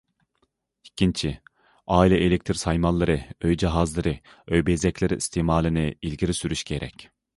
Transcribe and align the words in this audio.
ئىككىنچى، 0.87 1.29
ئائىلە 1.97 2.17
ئېلېكتىر 2.27 2.59
سايمانلىرى، 2.61 3.17
ئۆي 3.43 3.59
جاھازلىرى، 3.65 4.15
ئۆي 4.33 4.65
بېزەكلىرى 4.71 5.23
ئىستېمالىنى 5.23 5.85
ئىلگىرى 5.93 6.39
سۈرۈش 6.41 6.65
كېرەك. 6.73 7.07